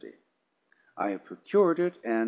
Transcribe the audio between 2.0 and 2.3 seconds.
and....